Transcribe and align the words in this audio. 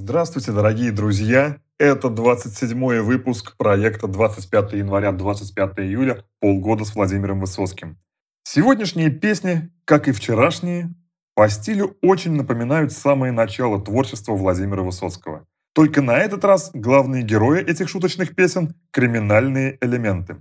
Здравствуйте, 0.00 0.52
дорогие 0.52 0.92
друзья! 0.92 1.58
Это 1.76 2.08
27 2.08 3.00
выпуск 3.00 3.56
проекта 3.56 4.06
25 4.06 4.74
января 4.74 5.10
25 5.10 5.80
июля 5.80 6.24
«Полгода 6.38 6.84
с 6.84 6.94
Владимиром 6.94 7.40
Высоцким». 7.40 7.98
Сегодняшние 8.44 9.10
песни, 9.10 9.72
как 9.84 10.06
и 10.06 10.12
вчерашние, 10.12 10.94
по 11.34 11.48
стилю 11.48 11.96
очень 12.00 12.30
напоминают 12.36 12.92
самое 12.92 13.32
начало 13.32 13.84
творчества 13.84 14.34
Владимира 14.34 14.82
Высоцкого. 14.82 15.48
Только 15.74 16.00
на 16.00 16.16
этот 16.16 16.44
раз 16.44 16.70
главные 16.72 17.24
герои 17.24 17.60
этих 17.60 17.88
шуточных 17.88 18.36
песен– 18.36 18.76
криминальные 18.92 19.78
элементы. 19.80 20.36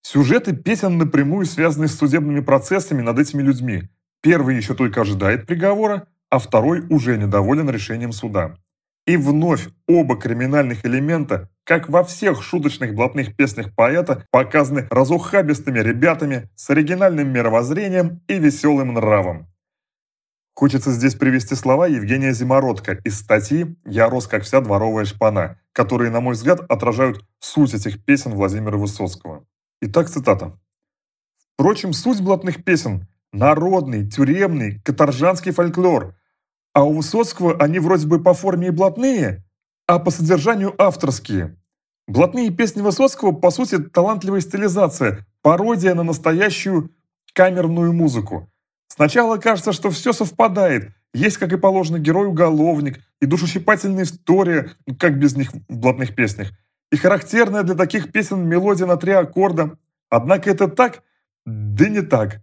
Сюжеты 0.00 0.56
песен 0.56 0.96
напрямую 0.96 1.44
связаны 1.44 1.88
с 1.88 1.98
судебными 1.98 2.40
процессами 2.40 3.02
над 3.02 3.18
этими 3.18 3.42
людьми. 3.42 3.82
Первый 4.22 4.56
еще 4.56 4.72
только 4.72 5.02
ожидает 5.02 5.46
приговора, 5.46 6.06
а 6.30 6.38
второй 6.38 6.86
уже 6.88 7.18
недоволен 7.18 7.68
решением 7.68 8.12
суда. 8.12 8.56
И 9.06 9.18
вновь 9.18 9.68
оба 9.86 10.16
криминальных 10.16 10.86
элемента, 10.86 11.50
как 11.64 11.90
во 11.90 12.04
всех 12.04 12.42
шуточных 12.42 12.94
блатных 12.94 13.36
песнях 13.36 13.74
поэта, 13.74 14.26
показаны 14.30 14.86
разухабистыми 14.90 15.78
ребятами 15.78 16.48
с 16.54 16.70
оригинальным 16.70 17.30
мировоззрением 17.30 18.22
и 18.28 18.38
веселым 18.38 18.94
нравом. 18.94 19.46
Хочется 20.54 20.92
здесь 20.92 21.16
привести 21.16 21.54
слова 21.54 21.86
Евгения 21.86 22.32
Зимородко 22.32 22.92
из 23.04 23.18
статьи 23.18 23.76
«Я 23.84 24.08
рос, 24.08 24.26
как 24.26 24.44
вся 24.44 24.60
дворовая 24.60 25.04
шпана», 25.04 25.60
которые, 25.72 26.10
на 26.10 26.20
мой 26.20 26.34
взгляд, 26.34 26.60
отражают 26.70 27.26
суть 27.40 27.74
этих 27.74 28.02
песен 28.04 28.32
Владимира 28.32 28.78
Высоцкого. 28.78 29.44
Итак, 29.82 30.08
цитата. 30.08 30.58
Впрочем, 31.54 31.92
суть 31.92 32.22
блатных 32.22 32.64
песен– 32.64 33.06
народный, 33.32 34.08
тюремный, 34.08 34.80
каторжанский 34.80 35.52
фольклор– 35.52 36.14
а 36.74 36.84
у 36.84 36.92
Высоцкого 36.92 37.56
они 37.58 37.78
вроде 37.78 38.06
бы 38.06 38.22
по 38.22 38.34
форме 38.34 38.66
и 38.66 38.70
блатные, 38.70 39.44
а 39.86 39.98
по 39.98 40.10
содержанию 40.10 40.74
авторские. 40.76 41.56
Блатные 42.06 42.50
песни 42.50 42.82
Высоцкого, 42.82 43.32
по 43.32 43.50
сути, 43.50 43.78
талантливая 43.78 44.40
стилизация, 44.40 45.26
пародия 45.40 45.94
на 45.94 46.02
настоящую 46.02 46.90
камерную 47.32 47.92
музыку. 47.92 48.50
Сначала 48.88 49.38
кажется, 49.38 49.72
что 49.72 49.90
все 49.90 50.12
совпадает. 50.12 50.92
Есть, 51.14 51.38
как 51.38 51.52
и 51.52 51.56
положено, 51.56 51.98
герой-уголовник 51.98 53.00
и 53.20 53.26
душещипательная 53.26 54.04
история, 54.04 54.72
как 54.98 55.18
без 55.18 55.36
них 55.36 55.52
в 55.52 55.76
блатных 55.76 56.14
песнях. 56.14 56.50
И 56.90 56.96
характерная 56.96 57.62
для 57.62 57.74
таких 57.74 58.12
песен 58.12 58.46
мелодия 58.46 58.86
на 58.86 58.96
три 58.96 59.12
аккорда. 59.12 59.78
Однако 60.10 60.50
это 60.50 60.68
так, 60.68 61.02
да 61.46 61.88
не 61.88 62.02
так. 62.02 62.42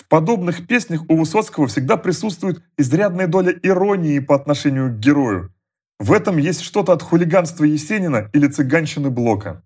В 0.00 0.08
подобных 0.08 0.66
песнях 0.66 1.02
у 1.08 1.16
Высоцкого 1.16 1.66
всегда 1.66 1.98
присутствует 1.98 2.62
изрядная 2.78 3.26
доля 3.26 3.52
иронии 3.62 4.18
по 4.18 4.34
отношению 4.34 4.88
к 4.88 4.98
герою. 4.98 5.54
В 5.98 6.12
этом 6.12 6.38
есть 6.38 6.62
что-то 6.62 6.94
от 6.94 7.02
хулиганства 7.02 7.64
Есенина 7.64 8.30
или 8.32 8.46
цыганщины 8.46 9.10
Блока. 9.10 9.62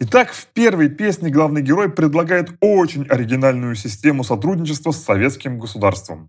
Итак, 0.00 0.32
в 0.32 0.48
первой 0.48 0.90
песне 0.90 1.30
главный 1.30 1.62
герой 1.62 1.90
предлагает 1.90 2.50
очень 2.60 3.06
оригинальную 3.06 3.74
систему 3.74 4.22
сотрудничества 4.22 4.90
с 4.90 5.02
советским 5.02 5.58
государством. 5.58 6.28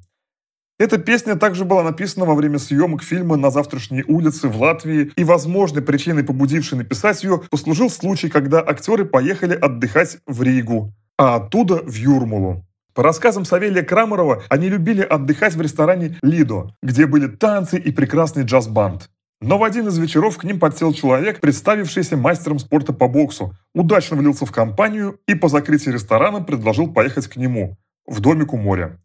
Эта 0.79 0.97
песня 0.97 1.35
также 1.35 1.65
была 1.65 1.83
написана 1.83 2.25
во 2.25 2.35
время 2.35 2.57
съемок 2.57 3.03
фильма 3.03 3.35
«На 3.35 3.51
завтрашней 3.51 4.03
улице» 4.07 4.47
в 4.47 4.61
Латвии, 4.61 5.11
и 5.17 5.25
возможной 5.25 5.83
причиной, 5.83 6.23
побудившей 6.23 6.77
написать 6.77 7.21
ее, 7.25 7.41
послужил 7.51 7.89
случай, 7.89 8.29
когда 8.29 8.61
актеры 8.61 9.03
поехали 9.03 9.55
отдыхать 9.55 10.19
в 10.25 10.41
Ригу, 10.41 10.93
а 11.17 11.35
оттуда 11.35 11.83
в 11.83 11.93
Юрмалу. 11.95 12.65
По 12.93 13.01
рассказам 13.01 13.43
Савелия 13.43 13.83
Крамарова, 13.83 14.43
они 14.49 14.69
любили 14.69 15.01
отдыхать 15.01 15.55
в 15.55 15.61
ресторане 15.61 16.17
«Лидо», 16.21 16.75
где 16.83 17.07
были 17.07 17.27
танцы 17.27 17.79
и 17.79 17.91
прекрасный 17.91 18.43
джаз-банд. 18.43 19.09
Но 19.41 19.57
в 19.57 19.63
один 19.63 19.87
из 19.87 19.97
вечеров 19.97 20.37
к 20.37 20.43
ним 20.43 20.59
подсел 20.59 20.93
человек, 20.93 21.41
представившийся 21.41 22.17
мастером 22.17 22.59
спорта 22.59 22.93
по 22.93 23.07
боксу, 23.07 23.55
удачно 23.73 24.15
влился 24.15 24.45
в 24.45 24.51
компанию 24.51 25.19
и 25.27 25.33
по 25.33 25.49
закрытии 25.49 25.89
ресторана 25.89 26.41
предложил 26.41 26.93
поехать 26.93 27.27
к 27.27 27.35
нему, 27.35 27.77
в 28.05 28.21
домик 28.21 28.53
у 28.53 28.57
моря. 28.57 29.01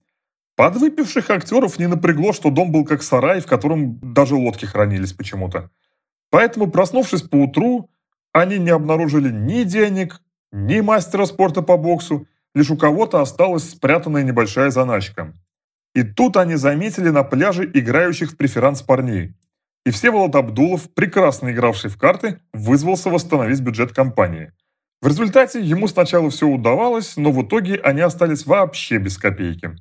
Подвыпивших 0.54 1.30
актеров 1.30 1.78
не 1.78 1.86
напрягло, 1.86 2.32
что 2.32 2.50
дом 2.50 2.72
был 2.72 2.84
как 2.84 3.02
сарай, 3.02 3.40
в 3.40 3.46
котором 3.46 3.98
даже 4.12 4.34
лодки 4.34 4.66
хранились 4.66 5.12
почему-то. 5.12 5.70
Поэтому, 6.30 6.70
проснувшись 6.70 7.22
поутру, 7.22 7.88
они 8.32 8.58
не 8.58 8.70
обнаружили 8.70 9.30
ни 9.30 9.62
денег, 9.62 10.20
ни 10.52 10.80
мастера 10.80 11.24
спорта 11.24 11.62
по 11.62 11.76
боксу, 11.76 12.26
лишь 12.58 12.70
у 12.70 12.76
кого-то 12.76 13.20
осталась 13.20 13.70
спрятанная 13.70 14.24
небольшая 14.24 14.70
заначка. 14.70 15.32
И 15.94 16.02
тут 16.02 16.36
они 16.36 16.56
заметили 16.56 17.08
на 17.08 17.22
пляже 17.22 17.70
играющих 17.72 18.32
в 18.32 18.36
преферанс 18.36 18.82
парней. 18.82 19.36
И 19.86 19.90
Всеволод 19.90 20.34
Абдулов, 20.34 20.92
прекрасно 20.92 21.52
игравший 21.52 21.88
в 21.88 21.96
карты, 21.96 22.40
вызвался 22.52 23.10
восстановить 23.10 23.60
бюджет 23.60 23.92
компании. 23.92 24.52
В 25.00 25.06
результате 25.06 25.60
ему 25.60 25.86
сначала 25.86 26.30
все 26.30 26.48
удавалось, 26.48 27.16
но 27.16 27.30
в 27.30 27.46
итоге 27.46 27.76
они 27.76 28.00
остались 28.00 28.44
вообще 28.44 28.98
без 28.98 29.16
копейки. 29.16 29.76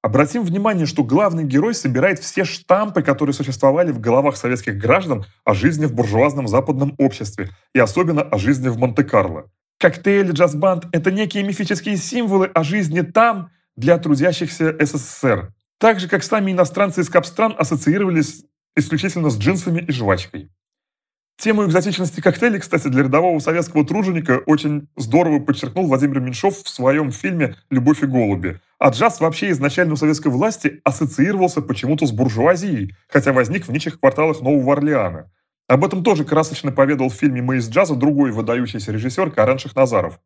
Обратим 0.00 0.44
внимание, 0.44 0.86
что 0.86 1.02
главный 1.02 1.42
герой 1.42 1.74
собирает 1.74 2.20
все 2.20 2.44
штампы, 2.44 3.02
которые 3.02 3.34
существовали 3.34 3.90
в 3.90 3.98
головах 3.98 4.36
советских 4.36 4.78
граждан 4.78 5.24
о 5.44 5.54
жизни 5.54 5.86
в 5.86 5.92
буржуазном 5.92 6.46
западном 6.46 6.94
обществе 6.98 7.50
и 7.74 7.80
особенно 7.80 8.22
о 8.22 8.38
жизни 8.38 8.68
в 8.68 8.78
Монте-Карло. 8.78 9.50
Коктейли, 9.78 10.32
джаз-банд– 10.32 10.86
это 10.92 11.10
некие 11.10 11.42
мифические 11.42 11.98
символы 11.98 12.46
о 12.46 12.64
жизни 12.64 13.02
там 13.02 13.50
для 13.76 13.98
трудящихся 13.98 14.74
СССР. 14.80 15.52
Так 15.78 16.00
же, 16.00 16.08
как 16.08 16.24
сами 16.24 16.52
иностранцы 16.52 17.02
из 17.02 17.10
капстран 17.10 17.54
ассоциировались 17.58 18.44
исключительно 18.74 19.28
с 19.28 19.36
джинсами 19.38 19.80
и 19.80 19.92
жвачкой. 19.92 20.50
Тему 21.38 21.66
экзотичности 21.66 22.22
коктейлей, 22.22 22.60
кстати, 22.60 22.88
для 22.88 23.02
рядового 23.02 23.38
советского 23.40 23.84
труженика 23.84 24.38
очень 24.46 24.88
здорово 24.96 25.40
подчеркнул 25.40 25.86
Владимир 25.86 26.20
Меньшов 26.20 26.56
в 26.62 26.68
своем 26.70 27.12
фильме 27.12 27.56
«Любовь 27.68 28.02
и 28.02 28.06
голуби». 28.06 28.58
А 28.78 28.88
джаз 28.88 29.20
вообще 29.20 29.50
изначально 29.50 29.92
у 29.92 29.96
советской 29.96 30.28
власти 30.28 30.80
ассоциировался 30.84 31.60
почему-то 31.60 32.06
с 32.06 32.12
буржуазией, 32.12 32.94
хотя 33.08 33.34
возник 33.34 33.66
в 33.66 33.72
нищих 33.72 34.00
кварталах 34.00 34.40
Нового 34.40 34.72
Орлеана. 34.72 35.30
Об 35.68 35.84
этом 35.84 36.04
тоже 36.04 36.24
красочно 36.24 36.70
поведал 36.70 37.08
в 37.08 37.14
фильме 37.14 37.42
«Мы 37.42 37.56
из 37.56 37.68
джаза» 37.68 37.96
другой 37.96 38.30
выдающийся 38.30 38.92
режиссер 38.92 39.32
Карен 39.32 39.58
Шахназаров. 39.58 40.20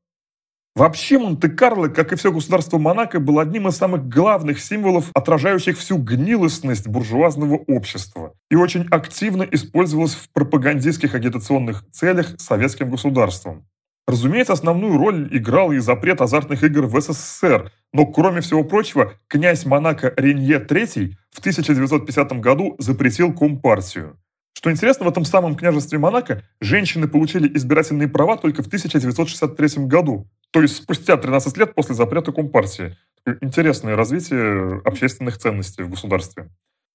Вообще 0.77 1.19
Монте-Карло, 1.19 1.89
как 1.89 2.13
и 2.13 2.17
все 2.17 2.31
государство 2.31 2.79
Монако, 2.79 3.19
был 3.19 3.41
одним 3.41 3.67
из 3.67 3.77
самых 3.77 4.09
главных 4.09 4.61
символов, 4.61 5.11
отражающих 5.15 5.77
всю 5.77 5.97
гнилостность 5.99 6.87
буржуазного 6.87 7.57
общества 7.67 8.35
и 8.51 8.55
очень 8.55 8.87
активно 8.91 9.43
использовалось 9.43 10.15
в 10.15 10.31
пропагандистских 10.31 11.15
агитационных 11.15 11.85
целях 11.91 12.39
советским 12.39 12.91
государством. 12.91 13.67
Разумеется, 14.07 14.53
основную 14.53 14.97
роль 14.97 15.29
играл 15.33 15.73
и 15.73 15.79
запрет 15.79 16.21
азартных 16.21 16.63
игр 16.63 16.87
в 16.87 17.01
СССР, 17.01 17.73
но, 17.93 18.07
кроме 18.07 18.41
всего 18.41 18.63
прочего, 18.63 19.15
князь 19.27 19.67
Монако 19.67 20.15
Ренье 20.17 20.59
III 20.59 21.15
в 21.31 21.39
1950 21.41 22.41
году 22.41 22.77
запретил 22.79 23.33
Компартию. 23.33 24.20
Что 24.53 24.71
интересно, 24.71 25.07
в 25.07 25.09
этом 25.09 25.25
самом 25.25 25.57
княжестве 25.57 25.99
Монако 25.99 26.43
женщины 26.61 27.09
получили 27.09 27.57
избирательные 27.57 28.09
права 28.09 28.37
только 28.37 28.63
в 28.63 28.67
1963 28.67 29.87
году, 29.87 30.29
то 30.51 30.61
есть 30.61 30.77
спустя 30.77 31.17
13 31.17 31.57
лет 31.57 31.75
после 31.75 31.95
запрета 31.95 32.33
Компартии. 32.33 32.97
Интересное 33.41 33.97
развитие 33.97 34.81
общественных 34.85 35.39
ценностей 35.39 35.83
в 35.83 35.91
государстве. 35.91 36.51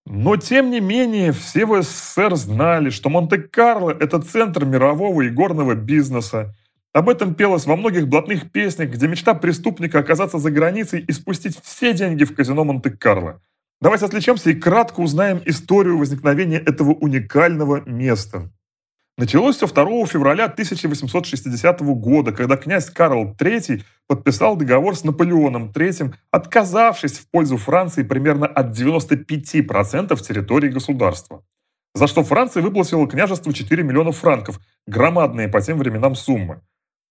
Но, 0.06 0.38
тем 0.38 0.70
не 0.70 0.80
менее, 0.80 1.32
все 1.32 1.66
в 1.66 1.82
СССР 1.82 2.36
знали, 2.36 2.92
что 2.92 3.10
Монте-Карло– 3.10 3.92
это 4.00 4.22
центр 4.22 4.66
мирового 4.66 5.24
и 5.24 5.30
горного 5.30 5.74
бизнеса. 5.74 6.54
Об 6.94 7.10
этом 7.10 7.34
пелось 7.34 7.66
во 7.66 7.76
многих 7.76 8.08
блатных 8.08 8.52
песнях, 8.52 8.92
где 8.92 9.08
мечта 9.08 9.34
преступника 9.34 10.00
оказаться 10.00 10.38
за 10.38 10.52
границей 10.52 11.02
и 11.02 11.12
спустить 11.12 11.60
все 11.64 11.94
деньги 11.94 12.24
в 12.24 12.36
казино 12.36 12.64
Монте-Карло– 12.64 13.42
Давайте 13.82 14.06
отвлечемся 14.06 14.52
и 14.52 14.56
кратко 14.56 15.02
узнаем 15.02 15.42
историю 15.46 15.98
возникновения 15.98 16.60
этого 16.60 16.92
уникального 16.92 17.82
места. 17.86 18.50
Началось 19.18 19.58
все 19.58 19.68
2 19.68 20.06
февраля 20.08 20.46
1860 20.46 21.82
года, 21.82 22.32
когда 22.32 22.56
князь 22.56 22.90
Карл 22.90 23.36
III 23.38 23.84
подписал 24.08 24.56
договор 24.56 24.96
с 24.96 25.04
Наполеоном 25.04 25.72
III, 25.72 26.14
отказавшись 26.32 27.20
в 27.20 27.30
пользу 27.30 27.58
Франции 27.58 28.04
примерно 28.04 28.48
от 28.48 28.78
95% 28.78 30.22
территории 30.22 30.70
государства. 30.70 31.44
За 31.94 32.08
что 32.08 32.24
Франция 32.24 32.64
выплатила 32.64 33.08
княжеству 33.08 33.54
4 33.54 33.84
миллиона 33.84 34.12
франков, 34.12 34.60
громадные 34.88 35.48
по 35.48 35.62
тем 35.62 35.78
временам 35.78 36.16
суммы. 36.16 36.62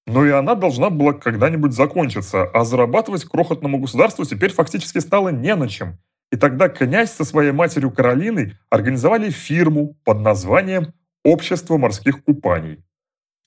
Но 0.07 0.27
и 0.27 0.31
она 0.31 0.55
должна 0.55 0.91
была 0.91 1.15
когда-нибудь 1.15 1.73
закончиться, 1.73 2.45
а 2.45 2.65
зарабатывать 2.65 3.25
крохотному 3.25 3.79
государству 3.79 4.25
теперь 4.25 4.53
фактически 4.53 4.99
стало 4.99 5.29
не 5.29 5.55
на 5.55 5.69
чем– 5.69 5.99
и 6.33 6.37
тогда 6.37 6.69
князь 6.69 7.13
со 7.13 7.25
своей 7.25 7.53
матерью 7.53 7.91
Каролиной 7.91 8.57
организовали 8.71 9.31
фирму 9.31 9.97
под 10.05 10.21
названием 10.21 10.93
«Общество 11.25 11.77
морских 11.77 12.25
купаний». 12.25 12.85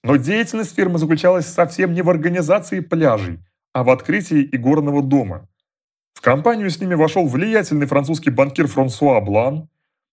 Но 0.04 0.16
деятельность 0.16 0.76
фирмы 0.76 1.00
заключалась 1.00 1.48
совсем 1.48 1.94
не 1.94 2.02
в 2.02 2.10
организации 2.10 2.80
пляжей, 2.80 3.40
а 3.74 3.84
в 3.84 3.90
открытии 3.90 4.48
игорного 4.52 5.04
дома. 5.04 5.50
В 6.14 6.22
компанию 6.22 6.70
с 6.70 6.80
ними 6.80 6.96
вошел 6.96 7.28
влиятельный 7.28 7.88
французский 7.88 8.30
банкир 8.30 8.68
Франсуа 8.68 9.20
Блан, 9.22 9.70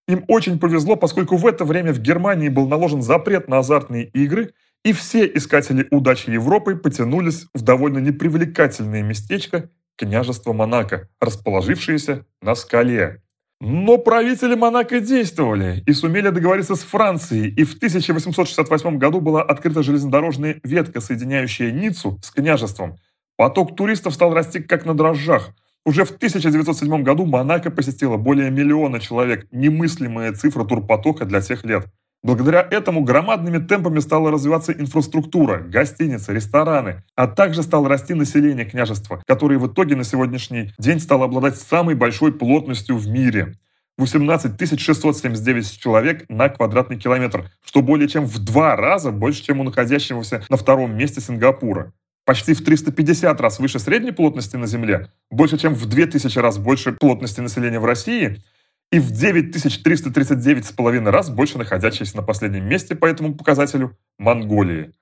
Им 0.06 0.25
очень 0.28 0.58
повезло, 0.58 0.96
поскольку 0.96 1.37
в 1.37 1.46
это 1.46 1.64
время 1.64 1.93
в 1.93 2.00
Германии 2.00 2.50
был 2.50 2.69
наложен 2.69 3.00
запрет 3.00 3.49
на 3.49 3.58
азартные 3.58 4.05
игры, 4.08 4.52
и 4.84 4.93
все 4.93 5.25
искатели 5.25 5.88
удачи 5.90 6.28
Европы 6.28 6.76
потянулись 6.76 7.46
в 7.55 7.62
довольно 7.62 7.99
непривлекательное 7.99 9.02
местечко 9.02 9.70
княжество 9.96 10.52
Монако, 10.52 11.08
расположившееся 11.20 12.26
на 12.43 12.55
скале. 12.55 13.23
Но 13.61 13.99
правители 13.99 14.55
Монако 14.55 15.00
действовали 15.00 15.82
и 15.87 15.93
сумели 15.93 16.29
договориться 16.29 16.75
с 16.75 16.82
Францией, 16.82 17.49
и 17.49 17.64
в 17.64 17.76
1868 17.76 18.99
году 18.99 19.20
была 19.20 19.43
открыта 19.43 19.82
железнодорожная 19.82 20.61
ветка, 20.62 21.00
соединяющая 21.00 21.70
Ниццу 21.70 22.19
с 22.23 22.31
княжеством. 22.31 22.99
Поток 23.37 23.76
туристов 23.76 24.14
стал 24.14 24.35
расти 24.35 24.61
как 24.61 24.85
на 24.85 24.94
дрожжах. 24.94 25.50
Уже 25.87 26.05
в 26.05 26.11
1907 26.11 27.02
году 27.02 27.26
Монако 27.26 27.70
посетило 27.70 28.17
более 28.17 28.50
миллиона 28.50 29.00
человек, 29.00 29.46
немыслимая 29.50 30.32
цифра 30.32 30.64
турпотока 30.64 31.25
для 31.25 31.41
тех 31.41 31.64
лет. 31.64 31.87
Благодаря 32.24 32.66
этому 32.70 33.02
громадными 33.02 33.58
темпами 33.58 34.00
стала 34.00 34.30
развиваться 34.30 34.72
инфраструктура, 34.72 35.58
гостиницы, 35.58 36.32
рестораны, 36.32 37.02
а 37.14 37.26
также 37.26 37.62
стало 37.62 37.86
расти 37.86 38.14
население 38.14 38.64
княжества, 38.64 39.22
которое 39.26 39.58
в 39.58 39.66
итоге 39.70 39.94
на 39.94 40.04
сегодняшний 40.04 40.72
день 40.78 41.00
стало 41.00 41.26
обладать 41.26 41.58
самой 41.58 41.94
большой 41.94 42.32
плотностью 42.32 42.96
в 42.96 43.06
мире. 43.08 43.56
18 43.98 44.80
679 44.80 45.78
человек 45.78 46.24
на 46.30 46.48
квадратный 46.48 46.98
километр, 46.98 47.50
что 47.62 47.82
более 47.82 48.08
чем 48.08 48.24
в 48.24 48.38
два 48.38 48.74
раза 48.74 49.10
больше, 49.10 49.44
чем 49.44 49.60
у 49.60 49.62
находящегося 49.62 50.42
на 50.48 50.56
втором 50.56 50.96
месте 50.96 51.20
Сингапура. 51.20 51.92
Почти 52.24 52.54
в 52.54 52.64
350 52.64 53.38
раз 53.42 53.58
выше 53.58 53.78
средней 53.78 54.12
плотности 54.12 54.56
на 54.56 54.66
Земле, 54.66 55.08
больше, 55.30 55.58
чем 55.58 55.74
в 55.74 55.84
2000 55.84 56.38
раз 56.38 56.56
больше 56.56 56.92
плотности 56.92 57.42
населения 57.42 57.80
в 57.80 57.84
России– 57.84 58.42
и 58.94 59.00
в 59.00 59.11
9339,5 59.11 61.11
раз 61.11 61.29
больше 61.29 61.58
находящейся 61.58 62.17
на 62.17 62.23
последнем 62.23 62.69
месте 62.69 62.94
по 62.94 63.06
этому 63.06 63.35
показателю 63.35 63.99
Монголии. 64.19 64.93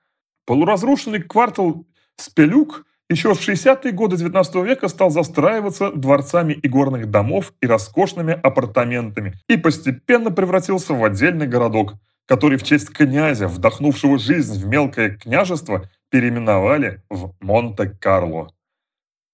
Полуразрушенный 0.47 1.21
квартал 1.21 1.85
Спелюк 2.15 2.87
еще 3.07 3.35
в 3.35 3.39
60-е 3.39 3.91
годы 3.91 4.17
19 4.17 4.55
века 4.65 4.87
стал 4.87 5.11
застраиваться 5.11 5.91
дворцами 5.91 6.53
игорных 6.53 7.11
домов 7.11 7.53
и 7.61 7.67
роскошными 7.67 8.33
апартаментами 8.33 9.35
и 9.47 9.57
постепенно 9.57 10.31
превратился 10.31 10.95
в 10.95 11.03
отдельный 11.03 11.45
городок, 11.45 11.93
который 12.25 12.57
в 12.57 12.63
честь 12.63 12.89
князя, 12.89 13.47
вдохнувшего 13.47 14.17
жизнь 14.17 14.59
в 14.59 14.65
мелкое 14.65 15.11
княжество, 15.11 15.87
переименовали 16.09 17.03
в 17.11 17.35
Монте-Карло. 17.41 18.49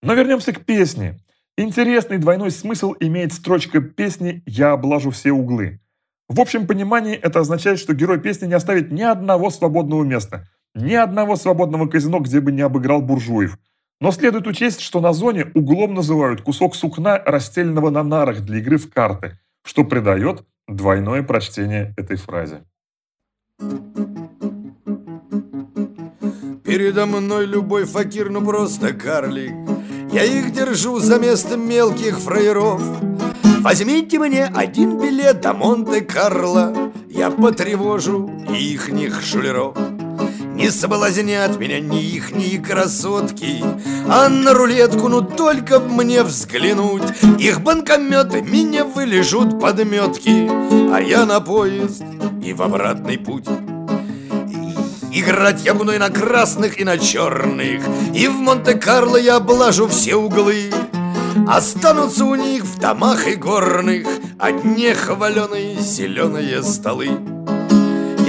Но 0.01 0.13
вернемся 0.15 0.51
к 0.51 0.65
песне. 0.65 1.17
Интересный 1.61 2.19
двойной 2.19 2.51
смысл 2.51 2.95
имеет 3.01 3.33
строчка 3.33 3.81
песни 3.81 4.41
«Я 4.45 4.71
облажу 4.71 5.11
все 5.11 5.33
углы». 5.33 5.81
В 6.29 6.39
общем 6.39 6.65
понимании 6.65 7.15
это 7.17 7.41
означает, 7.41 7.79
что 7.79 7.93
герой 7.93 8.17
песни 8.21 8.45
не 8.45 8.53
оставит 8.53 8.93
ни 8.93 9.01
одного 9.01 9.49
свободного 9.49 10.05
места, 10.05 10.47
ни 10.73 10.93
одного 10.93 11.35
свободного 11.35 11.89
казино, 11.89 12.21
где 12.21 12.39
бы 12.39 12.53
не 12.53 12.61
обыграл 12.61 13.01
буржуев. 13.01 13.59
Но 13.99 14.13
следует 14.13 14.47
учесть, 14.47 14.79
что 14.79 15.01
на 15.01 15.11
зоне 15.11 15.47
углом 15.53 15.95
называют 15.95 16.41
кусок 16.43 16.75
сукна, 16.75 17.21
расстеленного 17.25 17.89
на 17.89 18.03
нарах 18.03 18.39
для 18.39 18.59
игры 18.59 18.77
в 18.77 18.89
карты, 18.89 19.37
что 19.65 19.83
придает 19.83 20.45
двойное 20.65 21.23
прочтение 21.23 21.93
этой 21.97 22.15
фразе. 22.15 22.63
Передо 26.63 27.05
мной 27.05 27.45
любой 27.45 27.83
факир, 27.83 28.29
ну 28.29 28.45
просто 28.45 28.93
карлик 28.93 29.68
я 30.11 30.23
их 30.23 30.51
держу 30.51 30.99
за 30.99 31.19
место 31.19 31.57
мелких 31.57 32.19
фраеров. 32.19 32.81
Возьмите 33.61 34.17
мне 34.19 34.45
один 34.45 34.97
билет 34.97 35.41
до 35.41 35.53
Монте-Карло 35.53 36.91
Я 37.09 37.29
потревожу 37.29 38.29
ихних 38.49 39.21
шулеров. 39.21 39.75
Не 40.55 40.71
соблазнят 40.71 41.59
меня 41.59 41.79
ни 41.79 42.01
их, 42.01 42.31
ни 42.31 42.57
красотки 42.57 43.63
А 44.09 44.27
на 44.29 44.53
рулетку, 44.53 45.07
ну 45.09 45.21
только 45.21 45.79
мне 45.79 46.23
взглянуть. 46.23 47.03
Их 47.37 47.61
банкометы 47.61 48.41
меня 48.41 48.85
вылежут 48.85 49.59
подметки 49.59 50.49
А 50.93 50.99
я 50.99 51.25
на 51.25 51.39
поезд 51.39 52.03
и 52.43 52.53
в 52.53 52.61
обратный 52.61 53.17
путь 53.17 53.45
Играть 55.11 55.63
я 55.63 55.73
буду 55.73 55.93
и 55.93 55.97
на 55.97 56.09
красных, 56.09 56.79
и 56.79 56.83
на 56.83 56.97
черных. 56.97 57.83
И 58.13 58.27
в 58.27 58.33
Монте-Карло 58.33 59.17
я 59.17 59.37
облажу 59.37 59.87
все 59.87 60.15
углы. 60.15 60.71
Останутся 61.47 62.25
у 62.25 62.35
них 62.35 62.63
в 62.63 62.79
домах 62.79 63.27
и 63.27 63.35
горных 63.35 64.07
Одни 64.39 64.93
хваленые 64.93 65.79
зеленые 65.79 66.63
столы 66.63 67.38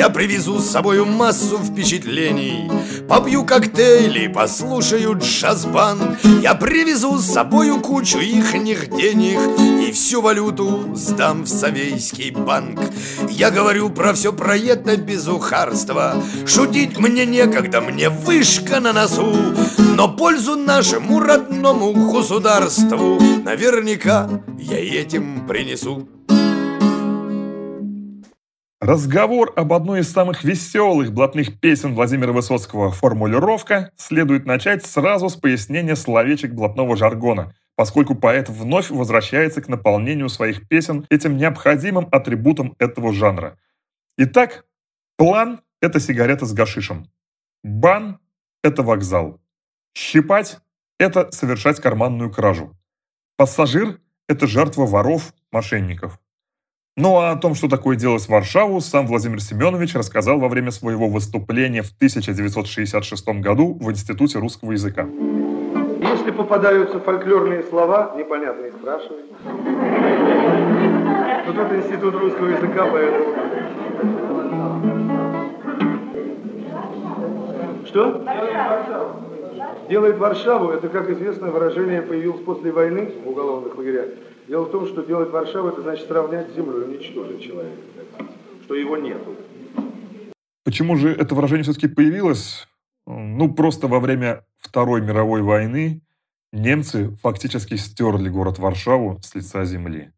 я 0.00 0.08
привезу 0.08 0.60
с 0.60 0.70
собою 0.70 1.04
массу 1.04 1.58
впечатлений. 1.58 2.70
Попью 3.06 3.44
коктейли, 3.44 4.28
послушаю 4.28 5.18
джаз-банд 5.18 6.18
Я 6.42 6.54
привезу 6.54 7.18
с 7.18 7.26
собою 7.26 7.80
кучу 7.80 8.18
ихних 8.18 8.88
денег 8.88 9.38
И 9.58 9.92
всю 9.92 10.22
валюту 10.22 10.94
сдам 10.94 11.42
в 11.42 11.48
Савейский 11.48 12.30
банк. 12.30 12.80
Я 13.28 13.50
говорю 13.50 13.90
про 13.90 14.14
все 14.14 14.32
про 14.32 14.56
это 14.56 14.96
без 14.96 15.28
ухарства. 15.28 16.14
Шутить 16.46 16.98
мне 16.98 17.26
некогда, 17.26 17.82
мне 17.82 18.08
вышка 18.08 18.80
на 18.80 18.94
носу. 18.94 19.30
Но 19.76 20.08
пользу 20.08 20.56
нашему 20.56 21.20
родному 21.20 21.92
государству 22.10 23.20
Наверняка 23.44 24.30
я 24.58 24.78
этим 24.78 25.46
принесу 25.46 26.08
Разговор 28.80 29.52
об 29.56 29.74
одной 29.74 30.00
из 30.00 30.10
самых 30.10 30.42
веселых 30.42 31.12
блатных 31.12 31.60
песен 31.60 31.94
Владимира 31.94 32.32
Высоцкого 32.32 32.90
«Формулировка» 32.90 33.92
следует 33.96 34.46
начать 34.46 34.86
сразу 34.86 35.28
с 35.28 35.36
пояснения 35.36 35.94
словечек 35.94 36.52
блатного 36.52 36.96
жаргона, 36.96 37.54
поскольку 37.76 38.14
поэт 38.14 38.48
вновь 38.48 38.88
возвращается 38.88 39.60
к 39.60 39.68
наполнению 39.68 40.30
своих 40.30 40.66
песен 40.66 41.04
этим 41.10 41.36
необходимым 41.36 42.08
атрибутом 42.10 42.74
этого 42.78 43.12
жанра. 43.12 43.58
Итак, 44.16 44.64
план– 45.18 45.60
это 45.82 46.00
сигарета 46.00 46.46
с 46.46 46.54
гашишем. 46.54 47.04
Бан– 47.62 48.18
это 48.64 48.82
вокзал. 48.82 49.42
Щипать– 49.94 50.56
это 50.98 51.30
совершать 51.32 51.80
карманную 51.80 52.32
кражу. 52.32 52.74
Пассажир– 53.36 54.00
это 54.26 54.46
жертва 54.46 54.86
воров, 54.86 55.34
мошенников. 55.52 56.18
Ну 57.00 57.16
а 57.16 57.30
о 57.30 57.36
том, 57.36 57.54
что 57.54 57.66
такое 57.66 57.96
делать 57.96 58.28
Варшаву, 58.28 58.82
сам 58.82 59.06
Владимир 59.06 59.40
Семенович 59.40 59.94
рассказал 59.94 60.38
во 60.38 60.48
время 60.48 60.70
своего 60.70 61.08
выступления 61.08 61.80
в 61.80 61.90
1966 61.96 63.26
году 63.40 63.78
в 63.80 63.90
Институте 63.90 64.38
русского 64.38 64.72
языка. 64.72 65.08
Если 66.02 66.30
попадаются 66.30 67.00
фольклорные 67.00 67.62
слова, 67.62 68.14
непонятные 68.18 68.72
спрашивай. 68.72 69.22
Но 71.46 71.52
тут 71.54 71.72
Институт 71.72 72.14
русского 72.16 72.48
языка, 72.48 72.86
поэтому... 72.92 73.24
Что? 77.86 78.22
Делает 79.88 80.18
Варшаву, 80.18 80.68
это, 80.68 80.90
как 80.90 81.08
известно, 81.08 81.50
выражение 81.50 82.02
появилось 82.02 82.42
после 82.42 82.70
войны 82.70 83.10
в 83.24 83.28
уголовных 83.30 83.74
лагерях. 83.78 84.08
Дело 84.50 84.64
в 84.64 84.72
том, 84.72 84.84
что 84.88 85.02
делать 85.02 85.30
Варшаву, 85.30 85.68
это 85.68 85.80
значит 85.80 86.08
сравнять 86.08 86.50
с 86.50 86.56
землей, 86.56 86.82
уничтожить 86.82 87.40
человека, 87.40 87.82
что 88.64 88.74
его 88.74 88.96
нету. 88.96 89.36
Почему 90.64 90.96
же 90.96 91.12
это 91.12 91.36
выражение 91.36 91.62
все-таки 91.62 91.86
появилось? 91.86 92.66
Ну, 93.06 93.54
просто 93.54 93.86
во 93.86 94.00
время 94.00 94.44
Второй 94.58 95.02
мировой 95.02 95.42
войны 95.42 96.02
немцы 96.52 97.16
фактически 97.22 97.76
стерли 97.76 98.28
город 98.28 98.58
Варшаву 98.58 99.20
с 99.22 99.36
лица 99.36 99.64
земли. 99.64 100.10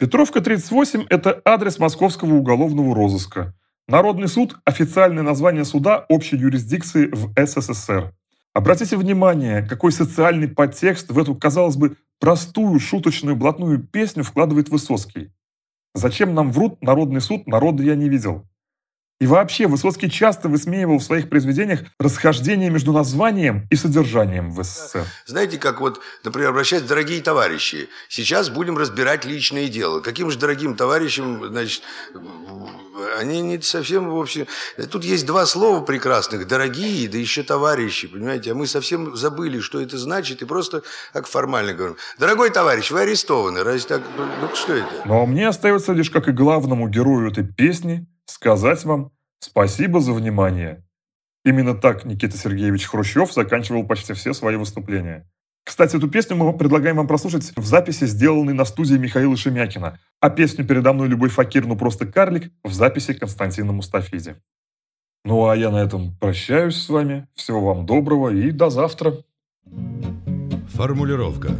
Петровка 0.00 0.40
38– 0.40 1.06
это 1.08 1.40
адрес 1.44 1.78
московского 1.78 2.34
уголовного 2.34 2.92
розыска. 2.92 3.54
Народный 3.86 4.26
суд– 4.26 4.56
официальное 4.64 5.22
название 5.22 5.64
суда 5.64 6.06
общей 6.08 6.36
юрисдикции 6.36 7.06
в 7.06 7.32
СССР. 7.36 8.12
Обратите 8.52 8.96
внимание, 8.96 9.62
какой 9.62 9.92
социальный 9.92 10.48
подтекст 10.48 11.12
в 11.12 11.18
эту, 11.20 11.36
казалось 11.36 11.76
бы, 11.76 11.96
простую 12.20 12.78
шуточную 12.80 13.36
блатную 13.36 13.82
песню 13.82 14.22
вкладывает 14.24 14.68
Высоцкий. 14.68 15.32
Зачем 15.94 16.34
нам 16.34 16.52
врут 16.52 16.82
народный 16.82 17.20
суд, 17.20 17.46
народа 17.46 17.82
я 17.82 17.94
не 17.94 18.08
видел. 18.08 18.46
И 19.20 19.26
вообще, 19.26 19.66
Высоцкий 19.66 20.08
часто 20.08 20.48
высмеивал 20.48 20.98
в 20.98 21.02
своих 21.02 21.28
произведениях 21.28 21.80
расхождение 21.98 22.70
между 22.70 22.92
названием 22.92 23.66
и 23.68 23.74
содержанием 23.74 24.52
в 24.52 24.62
СССР. 24.62 25.04
Знаете, 25.26 25.58
как 25.58 25.80
вот, 25.80 26.00
например, 26.22 26.50
обращать 26.50 26.86
дорогие 26.86 27.20
товарищи. 27.20 27.88
Сейчас 28.08 28.48
будем 28.48 28.78
разбирать 28.78 29.24
личные 29.24 29.68
дела. 29.68 29.98
Каким 29.98 30.30
же 30.30 30.38
дорогим 30.38 30.76
товарищам, 30.76 31.44
значит, 31.48 31.82
они 33.18 33.40
не 33.40 33.60
совсем, 33.60 34.08
в 34.08 34.20
общем... 34.20 34.46
Тут 34.88 35.02
есть 35.02 35.26
два 35.26 35.46
слова 35.46 35.84
прекрасных. 35.84 36.46
Дорогие, 36.46 37.08
да 37.08 37.18
еще 37.18 37.42
товарищи, 37.42 38.06
понимаете? 38.06 38.52
А 38.52 38.54
мы 38.54 38.68
совсем 38.68 39.16
забыли, 39.16 39.58
что 39.58 39.80
это 39.80 39.98
значит, 39.98 40.42
и 40.42 40.44
просто 40.44 40.82
как 41.12 41.26
формально 41.26 41.74
говорим. 41.74 41.96
Дорогой 42.20 42.50
товарищ, 42.50 42.92
вы 42.92 43.00
арестованы. 43.00 43.64
Разве 43.64 43.80
так... 43.80 44.02
Ну, 44.16 44.54
что 44.54 44.74
это? 44.74 44.88
А 45.06 45.26
мне 45.26 45.48
остается 45.48 45.92
лишь, 45.92 46.10
как 46.10 46.28
и 46.28 46.30
главному 46.32 46.88
герою 46.88 47.32
этой 47.32 47.42
песни, 47.44 48.06
сказать 48.30 48.84
вам 48.84 49.10
спасибо 49.40 50.00
за 50.00 50.12
внимание. 50.12 50.84
Именно 51.44 51.74
так 51.74 52.04
Никита 52.04 52.36
Сергеевич 52.36 52.86
Хрущев 52.86 53.32
заканчивал 53.32 53.86
почти 53.86 54.12
все 54.12 54.32
свои 54.32 54.56
выступления. 54.56 55.28
Кстати, 55.64 55.96
эту 55.96 56.08
песню 56.08 56.36
мы 56.36 56.56
предлагаем 56.56 56.96
вам 56.96 57.06
прослушать 57.06 57.52
в 57.54 57.64
записи, 57.64 58.06
сделанной 58.06 58.54
на 58.54 58.64
студии 58.64 58.94
Михаила 58.94 59.36
Шемякина, 59.36 59.98
а 60.18 60.30
песню 60.30 60.66
«Передо 60.66 60.94
мной 60.94 61.08
любой 61.08 61.28
факир, 61.28 61.66
ну 61.66 61.76
просто 61.76 62.06
карлик» 62.06 62.50
в 62.64 62.72
записи 62.72 63.12
Константина 63.12 63.72
Мустафиди. 63.72 64.36
Ну 65.24 65.46
а 65.46 65.56
я 65.56 65.70
на 65.70 65.82
этом 65.82 66.16
прощаюсь 66.16 66.76
с 66.76 66.88
вами. 66.88 67.28
Всего 67.34 67.60
вам 67.60 67.84
доброго 67.84 68.30
и 68.30 68.50
до 68.50 68.70
завтра. 68.70 69.18
Формулировка. 70.74 71.50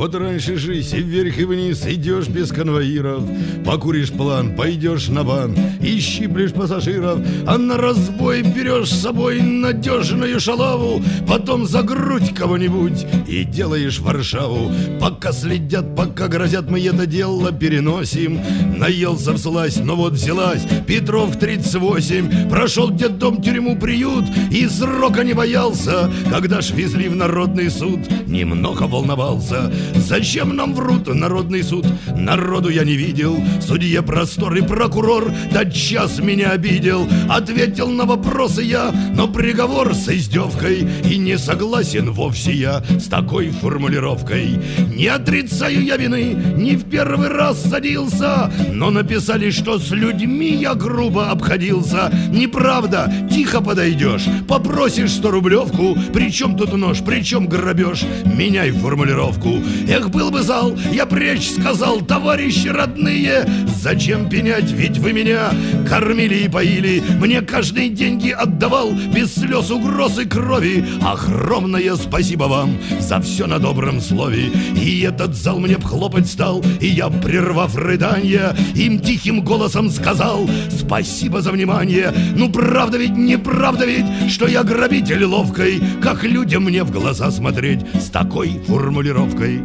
Вот 0.00 0.14
раньше 0.14 0.56
жизнь 0.56 0.96
и 0.96 1.02
вверх 1.02 1.38
и 1.38 1.44
вниз 1.44 1.84
идешь 1.86 2.26
без 2.26 2.50
конвоиров, 2.50 3.22
Покуришь 3.66 4.10
план, 4.10 4.56
пойдешь 4.56 5.08
на 5.08 5.24
бан 5.24 5.54
и 5.82 6.00
щиплешь 6.00 6.54
пассажиров, 6.54 7.20
А 7.46 7.58
на 7.58 7.76
разбой 7.76 8.40
берешь 8.40 8.88
с 8.88 9.02
собой 9.02 9.42
надежную 9.42 10.40
шалаву, 10.40 11.02
Потом 11.28 11.66
за 11.66 11.82
грудь 11.82 12.34
кого-нибудь 12.34 13.06
и 13.28 13.44
делаешь 13.44 13.98
Варшаву. 14.00 14.72
Пока 14.98 15.32
следят, 15.32 15.94
пока 15.94 16.28
грозят, 16.28 16.70
мы 16.70 16.80
это 16.80 17.06
дело 17.06 17.52
переносим. 17.52 18.40
Наелся 18.76 19.32
в 19.32 19.38
слазь, 19.38 19.76
но 19.76 19.96
вот 19.96 20.14
взялась. 20.14 20.62
Петров 20.86 21.38
38, 21.38 22.48
прошел 22.48 22.88
дом 22.88 23.42
тюрьму, 23.42 23.76
приют, 23.78 24.24
И 24.50 24.66
срока 24.66 25.24
не 25.24 25.34
боялся, 25.34 26.10
когда 26.30 26.60
ж 26.60 26.70
везли 26.70 27.08
в 27.08 27.16
народный 27.16 27.70
суд, 27.70 28.00
Немного 28.26 28.84
волновался, 28.84 29.70
Зачем 29.96 30.56
нам 30.56 30.74
врут 30.74 31.06
народный 31.14 31.62
суд? 31.62 31.86
Народу 32.14 32.68
я 32.68 32.84
не 32.84 32.94
видел. 32.94 33.42
Судья 33.60 34.02
простор 34.02 34.56
и 34.56 34.62
прокурор 34.62 35.32
да 35.52 35.64
час 35.64 36.18
меня 36.18 36.50
обидел. 36.50 37.08
Ответил 37.28 37.88
на 37.88 38.04
вопросы 38.04 38.62
я, 38.62 38.92
но 39.14 39.28
приговор 39.28 39.94
с 39.94 40.08
издевкой. 40.08 40.88
И 41.08 41.18
не 41.18 41.38
согласен 41.38 42.10
вовсе 42.10 42.52
я 42.52 42.82
с 42.98 43.04
такой 43.04 43.50
формулировкой. 43.50 44.58
Не 44.94 45.06
отрицаю 45.06 45.84
я 45.84 45.96
вины, 45.96 46.36
не 46.56 46.76
в 46.76 46.84
первый 46.88 47.28
раз 47.28 47.62
садился, 47.62 48.52
но 48.72 48.90
написали, 48.90 49.50
что 49.50 49.78
с 49.78 49.90
людьми 49.90 50.48
я 50.48 50.74
грубо 50.74 51.30
обходился. 51.30 52.12
Неправда, 52.30 53.12
тихо 53.30 53.60
подойдешь, 53.60 54.24
попросишь 54.48 55.12
сто 55.12 55.30
рублевку, 55.30 55.96
причем 56.12 56.56
тут 56.56 56.72
нож, 56.72 56.98
причем 57.04 57.46
грабеж, 57.46 58.04
меняй 58.24 58.70
формулировку. 58.70 59.58
Эх, 59.88 60.10
был 60.10 60.30
бы 60.30 60.42
зал, 60.42 60.76
я 60.92 61.06
пречь 61.06 61.50
сказал, 61.52 62.00
товарищи 62.00 62.68
родные, 62.68 63.46
зачем 63.80 64.28
пенять, 64.28 64.70
ведь 64.70 64.98
вы 64.98 65.12
меня 65.12 65.50
кормили 65.88 66.44
и 66.44 66.48
поили, 66.48 67.02
мне 67.20 67.40
каждый 67.40 67.88
деньги 67.88 68.30
отдавал, 68.30 68.92
без 68.92 69.34
слез, 69.34 69.70
угроз 69.70 70.18
и 70.18 70.24
крови. 70.24 70.84
Огромное 71.02 71.96
спасибо 71.96 72.44
вам 72.44 72.78
за 72.98 73.20
все 73.20 73.46
на 73.46 73.58
добром 73.58 74.00
слове. 74.00 74.50
И 74.76 75.00
этот 75.00 75.34
зал 75.34 75.58
мне 75.58 75.76
б 75.76 75.84
хлопать 75.84 76.28
стал, 76.28 76.62
и 76.80 76.86
я, 76.86 77.08
прервав 77.08 77.76
рыдание, 77.76 78.54
им 78.74 79.00
тихим 79.00 79.42
голосом 79.42 79.90
сказал 79.90 80.48
спасибо 80.90 81.40
за 81.40 81.52
внимание. 81.52 82.12
Ну, 82.34 82.50
правда 82.50 82.98
ведь, 82.98 83.16
неправда 83.16 83.86
ведь, 83.86 84.30
что 84.30 84.48
я 84.48 84.64
грабитель 84.64 85.24
ловкой, 85.24 85.80
как 86.02 86.24
людям 86.24 86.64
мне 86.64 86.82
в 86.82 86.90
глаза 86.90 87.30
смотреть 87.30 87.80
с 87.94 88.10
такой 88.10 88.60
формулировкой. 88.66 89.62